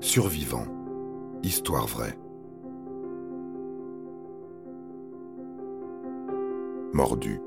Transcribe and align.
Survivant. 0.00 0.64
Histoire 1.42 1.86
vraie. 1.86 2.18
Mordu. 6.94 7.38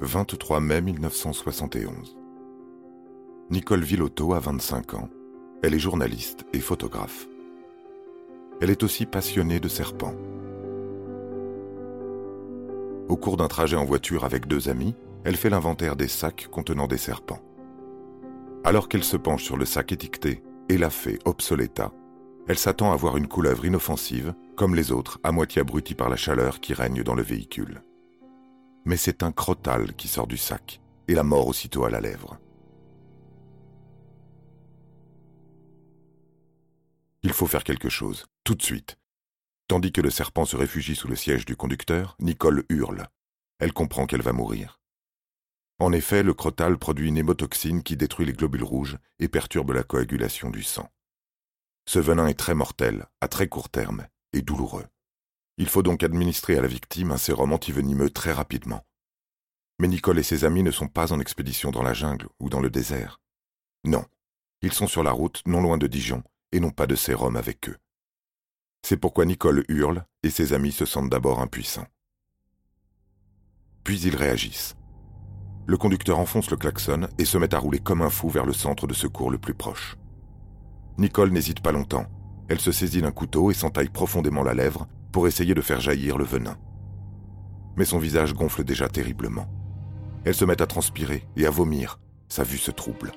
23 0.00 0.60
mai 0.60 0.80
1971. 0.80 2.16
Nicole 3.50 3.82
Villotto 3.82 4.32
a 4.32 4.40
25 4.40 4.94
ans. 4.94 5.10
Elle 5.62 5.74
est 5.74 5.78
journaliste 5.78 6.46
et 6.54 6.60
photographe. 6.60 7.28
Elle 8.62 8.70
est 8.70 8.82
aussi 8.82 9.04
passionnée 9.04 9.60
de 9.60 9.68
serpents. 9.68 10.14
Au 13.08 13.16
cours 13.16 13.36
d'un 13.36 13.48
trajet 13.48 13.76
en 13.76 13.84
voiture 13.84 14.24
avec 14.24 14.46
deux 14.46 14.68
amis, 14.68 14.94
elle 15.24 15.36
fait 15.36 15.50
l'inventaire 15.50 15.96
des 15.96 16.08
sacs 16.08 16.48
contenant 16.50 16.86
des 16.86 16.98
serpents. 16.98 17.40
Alors 18.64 18.88
qu'elle 18.88 19.04
se 19.04 19.16
penche 19.16 19.44
sur 19.44 19.56
le 19.56 19.66
sac 19.66 19.92
étiqueté 19.92 20.42
et 20.70 20.78
la 20.78 20.88
fait 20.88 21.18
obsoleta, 21.26 21.92
elle 22.46 22.58
s'attend 22.58 22.92
à 22.92 22.96
voir 22.96 23.16
une 23.16 23.28
couleuvre 23.28 23.64
inoffensive, 23.64 24.34
comme 24.56 24.74
les 24.74 24.92
autres, 24.92 25.18
à 25.22 25.32
moitié 25.32 25.60
abrutie 25.60 25.94
par 25.94 26.08
la 26.08 26.16
chaleur 26.16 26.60
qui 26.60 26.74
règne 26.74 27.02
dans 27.02 27.14
le 27.14 27.22
véhicule. 27.22 27.82
Mais 28.84 28.96
c'est 28.96 29.22
un 29.22 29.32
crotal 29.32 29.94
qui 29.94 30.08
sort 30.08 30.26
du 30.26 30.36
sac, 30.36 30.80
et 31.08 31.14
la 31.14 31.22
mort 31.22 31.48
aussitôt 31.48 31.84
à 31.84 31.90
la 31.90 32.00
lèvre. 32.00 32.38
Il 37.22 37.32
faut 37.32 37.46
faire 37.46 37.64
quelque 37.64 37.88
chose, 37.88 38.26
tout 38.44 38.54
de 38.54 38.62
suite, 38.62 38.96
Tandis 39.66 39.92
que 39.92 40.00
le 40.00 40.10
serpent 40.10 40.44
se 40.44 40.56
réfugie 40.56 40.96
sous 40.96 41.08
le 41.08 41.16
siège 41.16 41.46
du 41.46 41.56
conducteur, 41.56 42.16
Nicole 42.18 42.64
hurle. 42.68 43.08
Elle 43.58 43.72
comprend 43.72 44.06
qu'elle 44.06 44.22
va 44.22 44.32
mourir. 44.32 44.80
En 45.78 45.92
effet, 45.92 46.22
le 46.22 46.34
crotal 46.34 46.78
produit 46.78 47.08
une 47.08 47.16
hémotoxine 47.16 47.82
qui 47.82 47.96
détruit 47.96 48.26
les 48.26 48.32
globules 48.32 48.62
rouges 48.62 48.98
et 49.18 49.28
perturbe 49.28 49.72
la 49.72 49.82
coagulation 49.82 50.50
du 50.50 50.62
sang. 50.62 50.90
Ce 51.86 51.98
venin 51.98 52.26
est 52.26 52.38
très 52.38 52.54
mortel, 52.54 53.06
à 53.20 53.28
très 53.28 53.48
court 53.48 53.68
terme, 53.68 54.06
et 54.32 54.42
douloureux. 54.42 54.86
Il 55.56 55.68
faut 55.68 55.82
donc 55.82 56.02
administrer 56.02 56.56
à 56.58 56.62
la 56.62 56.68
victime 56.68 57.10
un 57.10 57.16
sérum 57.16 57.52
antivenimeux 57.52 58.10
très 58.10 58.32
rapidement. 58.32 58.86
Mais 59.78 59.88
Nicole 59.88 60.18
et 60.18 60.22
ses 60.22 60.44
amis 60.44 60.62
ne 60.62 60.70
sont 60.70 60.88
pas 60.88 61.12
en 61.12 61.20
expédition 61.20 61.70
dans 61.70 61.82
la 61.82 61.94
jungle 61.94 62.28
ou 62.38 62.48
dans 62.48 62.60
le 62.60 62.70
désert. 62.70 63.20
Non, 63.84 64.04
ils 64.62 64.72
sont 64.72 64.86
sur 64.86 65.02
la 65.02 65.10
route, 65.10 65.42
non 65.46 65.60
loin 65.60 65.78
de 65.78 65.86
Dijon, 65.86 66.22
et 66.52 66.60
n'ont 66.60 66.70
pas 66.70 66.86
de 66.86 66.96
sérum 66.96 67.36
avec 67.36 67.68
eux. 67.68 67.76
C'est 68.86 68.98
pourquoi 68.98 69.24
Nicole 69.24 69.64
hurle 69.68 70.04
et 70.22 70.28
ses 70.28 70.52
amis 70.52 70.70
se 70.70 70.84
sentent 70.84 71.08
d'abord 71.08 71.40
impuissants. 71.40 71.86
Puis 73.82 73.98
ils 74.02 74.14
réagissent. 74.14 74.76
Le 75.64 75.78
conducteur 75.78 76.18
enfonce 76.18 76.50
le 76.50 76.58
klaxon 76.58 77.08
et 77.16 77.24
se 77.24 77.38
met 77.38 77.54
à 77.54 77.58
rouler 77.58 77.78
comme 77.78 78.02
un 78.02 78.10
fou 78.10 78.28
vers 78.28 78.44
le 78.44 78.52
centre 78.52 78.86
de 78.86 78.92
secours 78.92 79.30
le 79.30 79.38
plus 79.38 79.54
proche. 79.54 79.96
Nicole 80.98 81.30
n'hésite 81.30 81.60
pas 81.60 81.72
longtemps. 81.72 82.04
Elle 82.50 82.60
se 82.60 82.72
saisit 82.72 83.00
d'un 83.00 83.10
couteau 83.10 83.50
et 83.50 83.54
s'entaille 83.54 83.88
profondément 83.88 84.42
la 84.42 84.52
lèvre 84.52 84.86
pour 85.12 85.26
essayer 85.26 85.54
de 85.54 85.62
faire 85.62 85.80
jaillir 85.80 86.18
le 86.18 86.24
venin. 86.24 86.58
Mais 87.76 87.86
son 87.86 87.98
visage 87.98 88.34
gonfle 88.34 88.64
déjà 88.64 88.90
terriblement. 88.90 89.48
Elle 90.26 90.34
se 90.34 90.44
met 90.44 90.60
à 90.60 90.66
transpirer 90.66 91.26
et 91.36 91.46
à 91.46 91.50
vomir. 91.50 92.00
Sa 92.28 92.44
vue 92.44 92.58
se 92.58 92.70
trouble. 92.70 93.12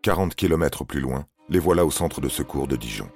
40 0.00 0.34
kilomètres 0.34 0.86
plus 0.86 1.00
loin, 1.00 1.26
les 1.50 1.58
voilà 1.58 1.84
au 1.84 1.90
centre 1.90 2.20
de 2.20 2.28
secours 2.28 2.68
de 2.68 2.76
Dijon. 2.76 3.08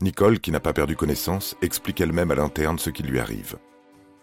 Nicole, 0.00 0.40
qui 0.40 0.50
n'a 0.50 0.60
pas 0.60 0.72
perdu 0.72 0.96
connaissance, 0.96 1.54
explique 1.62 2.00
elle-même 2.00 2.30
à 2.30 2.34
l'interne 2.34 2.78
ce 2.78 2.90
qui 2.90 3.02
lui 3.02 3.20
arrive. 3.20 3.56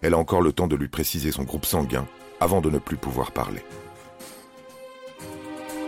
Elle 0.02 0.14
a 0.14 0.18
encore 0.18 0.42
le 0.42 0.52
temps 0.52 0.68
de 0.68 0.76
lui 0.76 0.88
préciser 0.88 1.32
son 1.32 1.44
groupe 1.44 1.66
sanguin 1.66 2.08
avant 2.40 2.62
de 2.62 2.70
ne 2.70 2.80
plus 2.80 2.98
pouvoir 2.98 3.32
parler. 3.32 3.64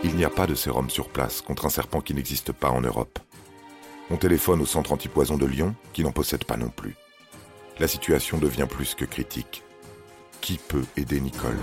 Il 0.04 0.14
n'y 0.16 0.24
a 0.24 0.30
pas 0.30 0.46
de 0.46 0.54
sérum 0.54 0.88
sur 0.88 1.08
place 1.08 1.40
contre 1.40 1.66
un 1.66 1.70
serpent 1.70 2.00
qui 2.00 2.14
n'existe 2.14 2.52
pas 2.52 2.70
en 2.70 2.80
Europe. 2.80 3.18
On 4.10 4.16
téléphone 4.16 4.60
au 4.60 4.66
centre 4.66 4.92
antipoison 4.92 5.36
de 5.36 5.46
Lyon, 5.46 5.74
qui 5.92 6.02
n'en 6.02 6.12
possède 6.12 6.44
pas 6.44 6.56
non 6.56 6.68
plus. 6.68 6.96
La 7.78 7.88
situation 7.88 8.38
devient 8.38 8.66
plus 8.68 8.94
que 8.94 9.04
critique. 9.04 9.62
Qui 10.40 10.58
peut 10.58 10.84
aider 10.96 11.20
Nicole? 11.20 11.58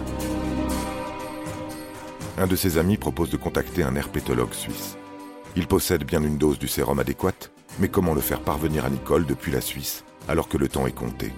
Un 2.37 2.47
de 2.47 2.55
ses 2.55 2.77
amis 2.77 2.97
propose 2.97 3.29
de 3.29 3.37
contacter 3.37 3.83
un 3.83 3.95
herpétologue 3.95 4.53
suisse. 4.53 4.98
Il 5.55 5.67
possède 5.67 6.03
bien 6.03 6.23
une 6.23 6.37
dose 6.37 6.59
du 6.59 6.67
sérum 6.67 6.99
adéquate, 6.99 7.51
mais 7.79 7.89
comment 7.89 8.13
le 8.13 8.21
faire 8.21 8.41
parvenir 8.41 8.85
à 8.85 8.89
Nicole 8.89 9.25
depuis 9.25 9.51
la 9.51 9.61
Suisse, 9.61 10.03
alors 10.27 10.47
que 10.47 10.57
le 10.57 10.67
temps 10.67 10.87
est 10.87 10.91
compté? 10.91 11.33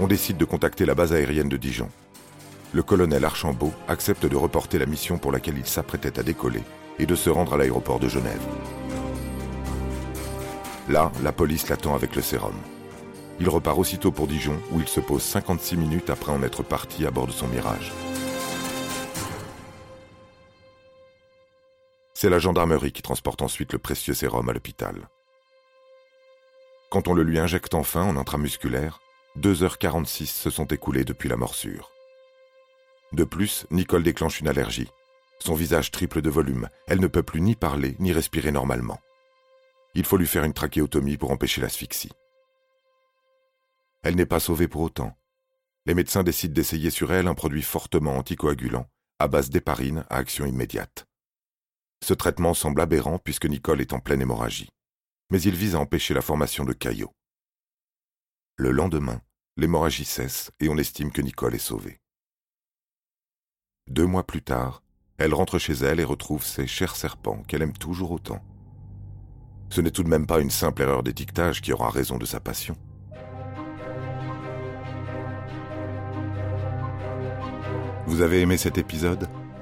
On 0.00 0.06
décide 0.06 0.36
de 0.36 0.44
contacter 0.44 0.86
la 0.86 0.94
base 0.94 1.12
aérienne 1.12 1.48
de 1.48 1.56
Dijon. 1.56 1.88
Le 2.72 2.82
colonel 2.82 3.24
Archambault 3.24 3.72
accepte 3.88 4.26
de 4.26 4.36
reporter 4.36 4.78
la 4.78 4.86
mission 4.86 5.18
pour 5.18 5.32
laquelle 5.32 5.58
il 5.58 5.66
s'apprêtait 5.66 6.18
à 6.18 6.22
décoller 6.22 6.62
et 6.98 7.06
de 7.06 7.14
se 7.14 7.30
rendre 7.30 7.54
à 7.54 7.56
l'aéroport 7.56 8.00
de 8.00 8.08
Genève. 8.08 8.42
Là, 10.88 11.10
la 11.22 11.32
police 11.32 11.68
l'attend 11.68 11.94
avec 11.94 12.14
le 12.16 12.22
sérum. 12.22 12.54
Il 13.40 13.48
repart 13.48 13.78
aussitôt 13.78 14.12
pour 14.12 14.26
Dijon 14.26 14.58
où 14.72 14.80
il 14.80 14.88
se 14.88 15.00
pose 15.00 15.22
56 15.22 15.76
minutes 15.76 16.10
après 16.10 16.32
en 16.32 16.42
être 16.42 16.62
parti 16.62 17.06
à 17.06 17.10
bord 17.10 17.26
de 17.26 17.32
son 17.32 17.48
Mirage. 17.48 17.92
C'est 22.14 22.30
la 22.30 22.38
gendarmerie 22.38 22.92
qui 22.92 23.02
transporte 23.02 23.42
ensuite 23.42 23.72
le 23.72 23.78
précieux 23.78 24.14
sérum 24.14 24.48
à 24.48 24.52
l'hôpital. 24.52 25.08
Quand 26.90 27.08
on 27.08 27.14
le 27.14 27.24
lui 27.24 27.40
injecte 27.40 27.74
enfin 27.74 28.04
en 28.04 28.16
intramusculaire, 28.16 29.00
2h46 29.36 30.26
se 30.26 30.48
sont 30.48 30.66
écoulées 30.66 31.04
depuis 31.04 31.28
la 31.28 31.36
morsure. 31.36 31.90
De 33.12 33.24
plus, 33.24 33.66
Nicole 33.70 34.04
déclenche 34.04 34.40
une 34.40 34.48
allergie. 34.48 34.90
Son 35.40 35.54
visage 35.54 35.90
triple 35.90 36.22
de 36.22 36.30
volume, 36.30 36.68
elle 36.86 37.00
ne 37.00 37.08
peut 37.08 37.24
plus 37.24 37.40
ni 37.40 37.56
parler 37.56 37.96
ni 37.98 38.12
respirer 38.12 38.52
normalement. 38.52 39.00
Il 39.94 40.04
faut 40.04 40.16
lui 40.16 40.26
faire 40.26 40.44
une 40.44 40.54
trachéotomie 40.54 41.16
pour 41.16 41.32
empêcher 41.32 41.60
l'asphyxie. 41.60 42.12
Elle 44.02 44.14
n'est 44.14 44.26
pas 44.26 44.40
sauvée 44.40 44.68
pour 44.68 44.82
autant. 44.82 45.16
Les 45.86 45.94
médecins 45.94 46.22
décident 46.22 46.54
d'essayer 46.54 46.90
sur 46.90 47.12
elle 47.12 47.26
un 47.26 47.34
produit 47.34 47.62
fortement 47.62 48.16
anticoagulant, 48.16 48.86
à 49.18 49.26
base 49.28 49.50
d'héparine 49.50 50.04
à 50.10 50.16
action 50.16 50.46
immédiate. 50.46 51.06
Ce 52.04 52.12
traitement 52.12 52.52
semble 52.52 52.82
aberrant 52.82 53.18
puisque 53.18 53.46
Nicole 53.46 53.80
est 53.80 53.94
en 53.94 53.98
pleine 53.98 54.20
hémorragie, 54.20 54.68
mais 55.30 55.40
il 55.40 55.54
vise 55.54 55.74
à 55.74 55.78
empêcher 55.78 56.12
la 56.12 56.20
formation 56.20 56.66
de 56.66 56.74
caillots. 56.74 57.14
Le 58.56 58.72
lendemain, 58.72 59.22
l'hémorragie 59.56 60.04
cesse 60.04 60.50
et 60.60 60.68
on 60.68 60.76
estime 60.76 61.10
que 61.10 61.22
Nicole 61.22 61.54
est 61.54 61.58
sauvée. 61.58 61.96
Deux 63.88 64.04
mois 64.04 64.26
plus 64.26 64.42
tard, 64.42 64.82
elle 65.16 65.32
rentre 65.32 65.58
chez 65.58 65.72
elle 65.72 65.98
et 65.98 66.04
retrouve 66.04 66.44
ses 66.44 66.66
chers 66.66 66.94
serpents 66.94 67.42
qu'elle 67.44 67.62
aime 67.62 67.72
toujours 67.72 68.10
autant. 68.10 68.44
Ce 69.70 69.80
n'est 69.80 69.90
tout 69.90 70.02
de 70.02 70.10
même 70.10 70.26
pas 70.26 70.40
une 70.40 70.50
simple 70.50 70.82
erreur 70.82 71.04
d'étiquetage 71.04 71.62
qui 71.62 71.72
aura 71.72 71.88
raison 71.88 72.18
de 72.18 72.26
sa 72.26 72.38
passion. 72.38 72.76
Vous 78.06 78.20
avez 78.20 78.42
aimé 78.42 78.58
cet 78.58 78.76
épisode? 78.76 79.26